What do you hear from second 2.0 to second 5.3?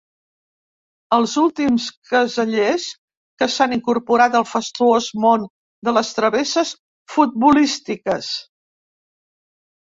casellers que s'han incorporat al fastuós